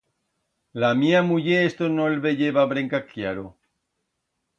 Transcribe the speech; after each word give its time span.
La 0.83 0.95
mía 0.95 1.21
muller 1.21 1.63
esto 1.63 1.87
no 1.87 2.07
el 2.11 2.19
veyeba 2.23 2.65
brenca 2.71 3.05
cllaro. 3.11 3.45